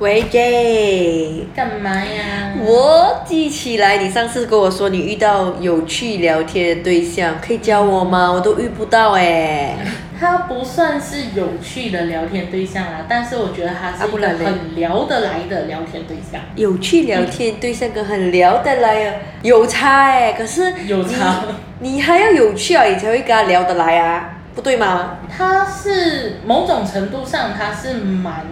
[0.00, 2.54] 喂，J，干嘛呀？
[2.64, 8.32] 我记起来，你上次跟我说你遇到有趣聊天的对象，可以教我吗？
[8.32, 9.76] 我都遇不到哎。
[10.18, 16.40] 他不算是有趣的聊天对象啊，但是我觉得他是很聊得来的聊天对象。
[16.56, 20.32] 有趣聊天对象跟很聊得来啊，有差哎。
[20.32, 21.44] 可是有差
[21.80, 25.18] 你，你还要有趣啊，你才会跟他聊得来啊，不对吗？
[25.34, 28.44] 他是某种程度上他是蛮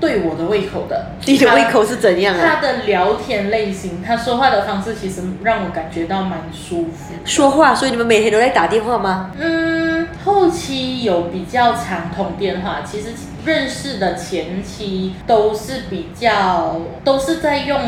[0.00, 1.12] 对我的胃口的。
[1.24, 2.60] 你的胃口是怎样他啊？
[2.60, 7.14] 的聊天类型，他说话的方式其实让我感觉到蛮舒服。
[7.24, 9.30] 说话，所以你们每天都在打电话吗？
[9.38, 13.10] 嗯，后期有比较常通电话，其实
[13.44, 17.80] 认识的前期都是比较都是在用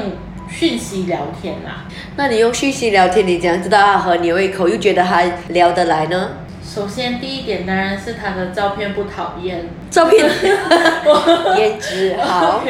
[0.49, 1.85] 讯息聊天啦。
[2.17, 6.31] 那你用讯息聊天，你怎样知道他合你胃口，又觉得他聊得来呢？
[6.79, 10.31] 首先第一点当然是他的照片不讨厌，照片
[11.59, 12.63] 颜值好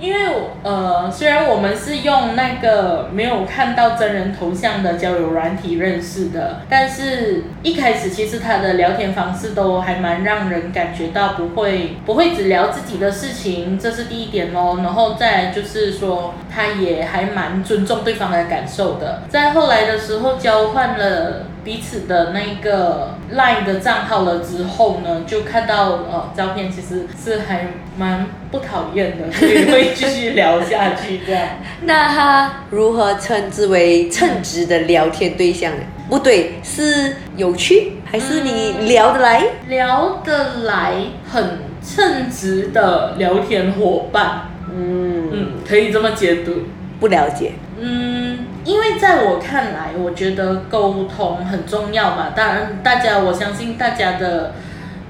[0.00, 0.18] 因为
[0.64, 14.80] 呃，虽然我们是用那个没有看到真人头像的交友软体认识的，但是一开始其实他的聊天方式都还蛮让人感觉到不会不会只聊自己的事情，这是第一点咯。
[14.82, 19.22] 然后再来就是说，他也还蛮尊重对方的感受的。
[19.28, 21.46] 在后来的时候交换了。
[21.64, 31.48] 彼此的那个 LINE 的账号了之后呢，就看到呃照片其实是还蛮不讨厌的， 所以会继续聊下去这样。
[31.82, 35.82] 那他如何称之为称职的聊天对象呢？
[36.08, 39.42] 不对，是有趣还是你聊得来？
[39.68, 40.92] 聊得来，
[41.26, 46.52] 很称职的聊天伙伴，嗯，嗯，可以这么解读。
[47.00, 47.52] 不了解。
[47.80, 48.23] 嗯，
[48.64, 52.30] 因为在我看来，我觉得沟通很重要嘛。
[52.34, 54.54] 当然，大家我相信大家的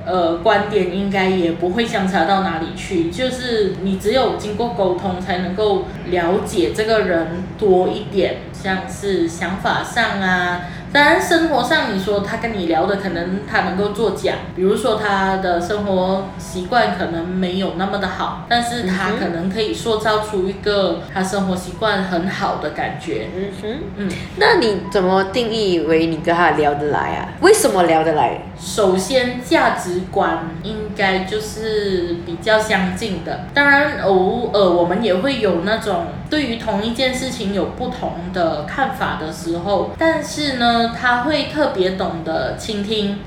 [0.05, 3.11] 呃观点应该也不会相差到哪里去。
[3.11, 10.63] 就是你只有经过沟通，才能够了解这个人多一点，像是想法上啊。
[10.95, 23.27] 当然，生活上你说他跟你聊的，可能他能够作假，比如说他的生活习惯可能没有那么的好，但是他可能可以塑造出一个他生活习惯很好的感觉。
[23.35, 27.29] 嗯哼，嗯，那你怎么定义为你跟他聊得来啊？
[27.41, 28.43] 为什么聊得来？
[28.57, 43.21] 首先价值观应该就是比较相近的，当然偶尔我们也会有那种对于同一件事情有不同的看法的时候，但是呢，他会特别懂得倾听，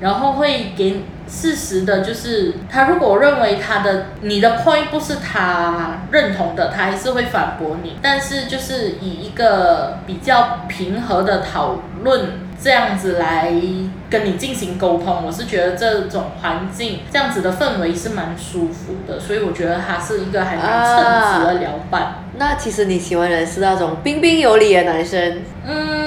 [0.00, 12.44] 然后会给适时的，就是他如果认为他的你的 point 不是他认同的，他还是会反驳你，但是就是以一个比较平和的讨论。
[12.62, 13.52] 这样子来
[14.08, 22.22] 跟你进行沟通，我是觉得这种环境这样子的氛围是蛮舒服的，所以我觉得他是一个还蛮称职的聊伴。
[22.38, 26.03] 那其实你喜欢的是那种彬彬有礼的男生，嗯，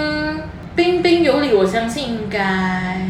[0.78, 3.02] 彬彬有礼，我相信应该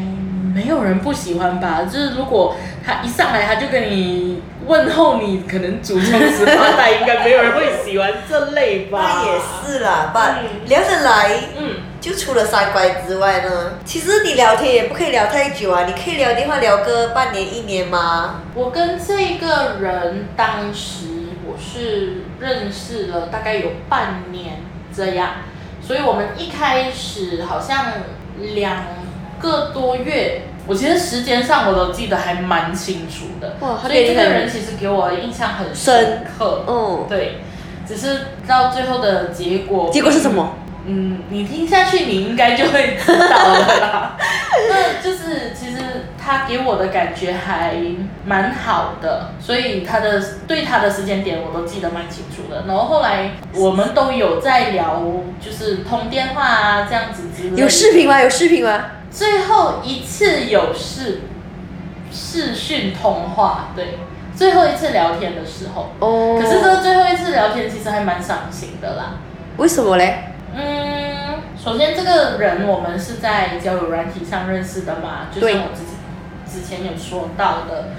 [0.56, 1.82] 没有人不喜欢吧。
[1.84, 2.56] 就是如果
[2.86, 9.22] 他一上来他就跟你问候你，可能祖宗十八代，应该没有人会喜欢这类吧。
[9.66, 11.30] 是啦，爸嗯聊得来。
[11.58, 18.44] 嗯，就除了三观之外呢，其实你聊天也不可以聊太久啊，你可以聊电话聊个半年一年吗？
[18.56, 21.08] 我跟这个人当时
[21.46, 24.62] 我是认识了大概有半年
[24.96, 25.32] 这样，
[25.88, 27.86] 所以我们一开始好像
[28.54, 28.84] 两
[29.40, 33.56] 个多月，我其实时间上我都记得还蛮清楚的。
[33.62, 36.66] 哇所以这个人其实给我的印象很深深刻。
[36.68, 37.38] 嗯，对，
[37.88, 40.56] 只是到最后的结果，结果是什么？
[40.86, 44.18] 嗯，你听下去，你应该就会知道了啦。
[44.70, 45.78] 那就是其实
[46.28, 47.78] 他给我的感觉还
[48.26, 52.66] 蛮好的，所以他的对他的时间点我都记得蛮清楚的。
[52.68, 55.02] 然后后来我们都有在聊，
[55.40, 57.56] 就是通电话啊这样子之类的。
[57.56, 58.22] 有视频吗？
[58.22, 58.88] 有视频吗？
[59.10, 61.22] 最后一次有视
[62.12, 63.98] 视讯通话，对，
[64.36, 65.92] 最后一次聊天的时候。
[66.00, 69.14] 哦，可是这最后一次聊天其实还蛮伤心的啦。
[69.56, 70.34] 为什么嘞？
[70.54, 75.84] 嗯，首先这个人我们是在交友软体上认识的嘛，就对像我之
[76.52, 77.90] 之前有说到的。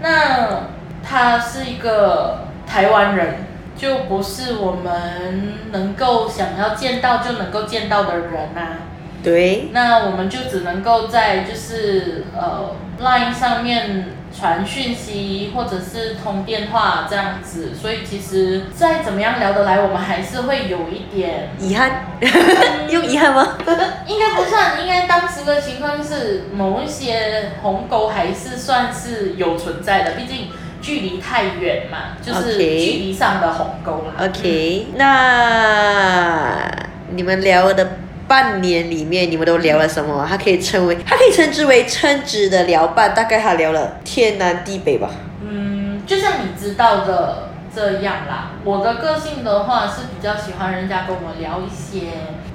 [0.00, 0.68] 那
[1.02, 3.46] 他是一个台湾人，
[3.76, 8.78] 就不是我们能够想要见到就能够见到的人啊。
[9.22, 22.06] 对，那我们就只能够在就是呃 Line 上面传讯息或者是通电话这样子，所以其实再怎么样聊得来，我们还是会有一点遗憾，
[22.90, 23.56] 用遗憾吗？
[24.06, 30.48] 应该不算，应该当时的情况是某一些鸿沟还是算是有存在的，毕竟
[30.80, 32.64] 距离太远嘛，就是距
[32.98, 34.24] 离上的鸿沟啦。
[34.26, 36.68] OK，那
[37.10, 37.98] 你们聊的
[38.32, 40.26] 半年里面，你们都聊了什么？
[40.26, 45.10] 他可以称为，它可以称之为称职的聊伴，大概他聊了天南地北吧。
[45.46, 48.52] 嗯，就像你知道的这样啦。
[48.64, 52.06] 我的个性的话是比较喜欢人家跟我聊一些，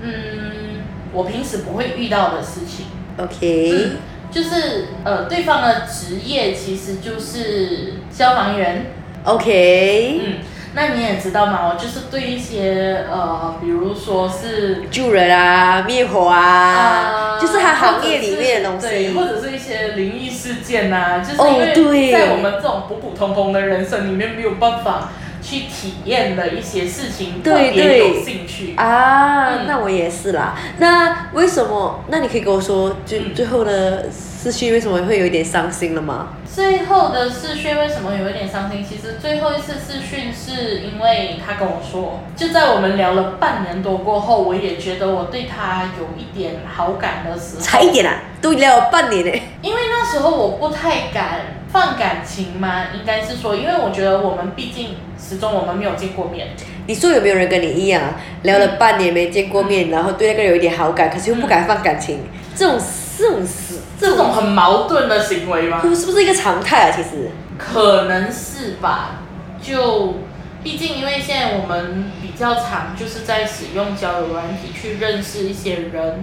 [0.01, 0.81] 嗯，
[1.13, 2.87] 我平时不会遇到的事情。
[3.19, 3.97] OK，、
[4.31, 8.87] 就是呃，对方的职业其实就是消防员。
[9.25, 10.33] OK，、嗯，
[10.73, 21.83] 那你也知道嘛，我就是对一些呃，比如说是救人啊，灭火啊，就是他行业里面的东对，或者是一些灵异事件呐、就是哦因对。
[21.85, 25.09] 为在我们这种普普通通的人生里面没有办法
[25.47, 28.75] 去体验的一些事情，特对别对有兴趣。
[28.75, 30.57] 啊，嗯那我也是啦。
[30.77, 32.03] 那为什么？
[32.09, 36.33] 那你可以跟我说，最、嗯最后的思绪为什么会有一点伤心了吗？
[36.53, 38.83] 最后的试训为什么有一点伤心？
[38.83, 49.31] 其实最后一次试训是因为他跟我说，就在我们聊了半年多过后，我也觉得我对他有一点好感的时候，差一点啊，都聊了半年呢。
[49.61, 56.47] 因为那时候我不太敢放感情嘛，应该是说，因为我觉得我们毕竟始终我们没有见过面，
[56.85, 58.01] 你说有没有人跟你一样，
[58.43, 62.19] 聊了半年没见过面，然后对那个人有一点好感，可是又不敢放感情，
[62.55, 62.79] 这种
[63.17, 65.81] 这种事，这种很矛盾的行为吗？
[65.81, 66.95] 是不是一个常态啊？
[66.95, 69.23] 其实，可能是吧，
[69.61, 70.15] 就
[70.63, 76.21] 毕竟因为现在我们比较常就是在使用交友软体去认识一些人，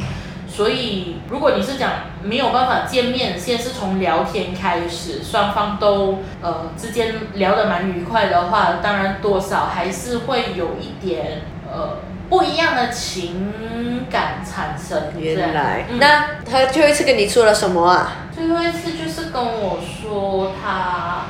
[0.54, 1.90] 所以如果你是讲
[2.22, 11.98] 没有办法见面，先是从聊天开始，双方都呃之间聊得蛮愉快的话，当然多少还是会有一点呃
[12.28, 15.12] 不一样的情感产生。
[15.18, 18.12] 原来，嗯那他最后一次跟你说了什么啊？
[18.32, 21.26] 最后一次就是跟我说他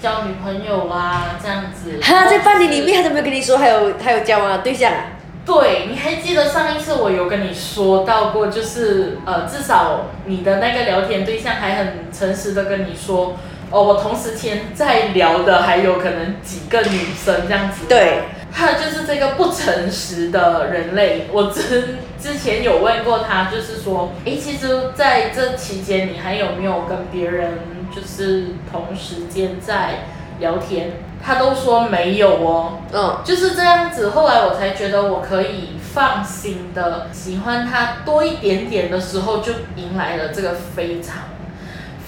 [0.00, 1.98] 交女朋友啊，这样子。
[2.00, 5.04] 他在半年里面，他都没有跟你说还有还有交往的对象啊？
[5.44, 13.36] 对，你还记得上一次我有跟你说到过，就是呃，至少你的那个聊天对象还很诚实的跟你说，
[13.70, 17.86] 哦，我同时间在聊的还有可能几个女生这样子。
[17.88, 18.22] 对，
[18.52, 21.26] 他就是这个不诚实的人类。
[21.32, 27.58] 我之之前有问过他，就是说，诶，其实在这期间你还有没有跟别人
[27.92, 30.04] 就是同时间在
[30.42, 30.90] 聊天？
[31.24, 32.80] 他都说没有哦。
[32.92, 41.18] 嗯，就是这样子，后来我才觉得我可以放心的喜欢他多一点点的时候，就迎来了这个非常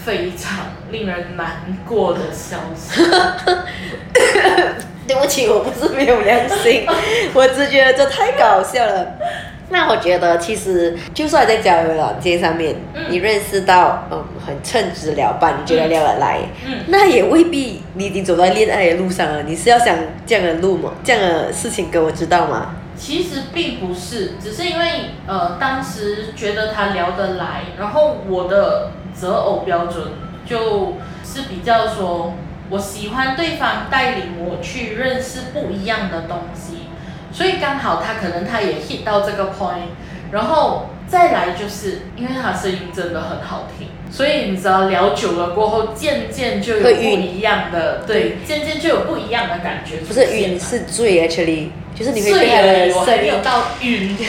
[0.05, 3.01] 非常令人难过的消息。
[5.07, 6.87] 对不起，我不是没有良心，
[7.35, 9.14] 我只觉得这太搞笑了。
[9.75, 19.43] 那我觉得，其实就算在交友软件上面，嗯你认识到嗯很称职聊伴，你觉得聊得来，嗯那也未必你已经走在恋爱的路上了。
[19.43, 20.93] 你是要想这样的路吗？
[21.03, 22.77] 这样的事情给我知道吗？
[22.97, 24.85] 其实并不是，只是因为
[25.27, 30.05] 呃当时觉得他聊得来，然后我的择偶标准
[30.47, 30.95] 就
[31.25, 32.35] 是比较说，
[32.71, 36.74] 我喜欢对方带领我去认识不一样的东西，
[37.35, 39.91] 所以刚好他可能他也 hit 到这个 point，
[40.31, 54.17] 然后再来就是因为他声音真的很好听，所以你知道聊久了过后，渐渐就有不一样的，对，渐渐就有不一样的感觉不，是晕，是醉，actually，就是你会被睡他的而已我还声音没有到晕，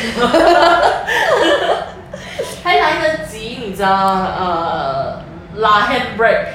[2.63, 5.21] 还来得及，你知道呃
[5.57, 6.47] 拉 handbrake，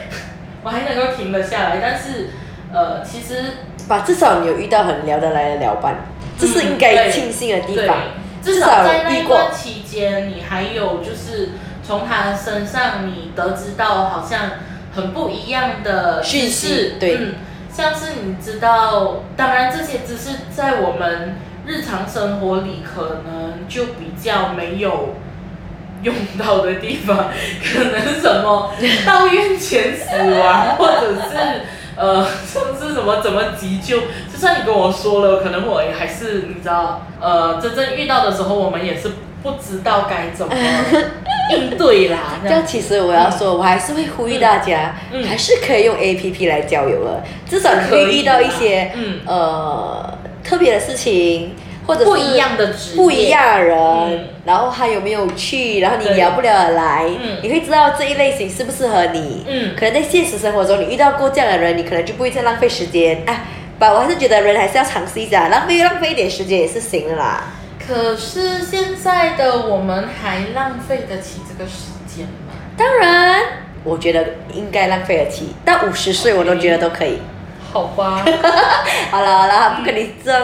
[0.64, 2.30] 我还能够停得下来，但是
[2.72, 3.44] 呃其实
[3.88, 5.96] 把，至少你有遇到很聊得来的聊伴，
[6.40, 7.96] 这是应该庆幸的地方。，
[8.42, 11.50] 至至少少在那一段期间，你还有就是
[11.86, 14.52] 从他身上你得知到好像
[14.94, 16.22] 很不一样的
[16.98, 17.34] 对嗯，
[17.72, 25.16] 像是你知道，当然这些知识在我们日常生活里可能就比较没有。
[26.02, 27.28] 用到的地方，
[27.62, 28.72] 可能什么
[29.04, 30.06] 到院前死
[30.40, 31.60] 亡，或者是
[32.00, 34.00] 呃， 甚至什么怎么急救，
[34.32, 39.10] 就算你跟我说了，可能我也还是你知道，呃，真正遇到的时候，我们也是
[39.42, 40.52] 不知道该怎么
[41.54, 42.38] 应对啦。
[42.42, 42.62] 这样。
[42.66, 45.24] 其实我要说，我还是会呼吁大家，嗯。
[45.26, 47.22] 还是可以用 A P P 来交友了。
[47.48, 49.20] 至少你可以会遇到一些嗯。
[49.26, 51.54] 呃特别的事情，
[51.86, 52.96] 或者是不一样的职业。
[52.96, 59.44] 不一样的人，嗯然后他有没有去，然后你聊不聊得来，嗯你会知道这一类型适不适合你。
[59.46, 63.22] 嗯可能在现实生活中你遇到过这样的人，你可能就不会再浪费时间。
[63.26, 63.44] 哎，
[63.78, 67.44] 吧，我还是觉得人还是要尝试一下，浪费浪费一点时间也是行的啦。
[67.86, 72.54] 可是现在的我们还浪费得起这个时间吗？
[72.76, 73.42] 当然，
[73.84, 75.54] 我觉得应该浪费得起。
[75.64, 77.18] 到五十岁我都觉得都可以。
[77.72, 78.24] 好吧，
[79.10, 80.42] 好了好了，不跟你这样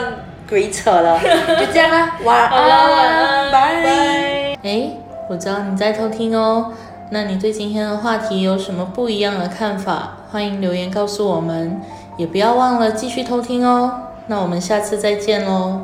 [0.49, 1.19] 鬼扯了，
[1.59, 3.83] 就这样啦，晚安，拜。
[3.83, 4.59] 拜。
[4.63, 4.91] 哎，
[5.29, 6.73] 我知道你在偷听哦。
[7.11, 10.17] 那你对今天的话题有什么不一样的看法？
[10.31, 11.81] 欢迎留言告诉我们，
[12.17, 13.93] 也不要忘了继续偷听哦。
[14.29, 15.75] 那我们下次再见喽。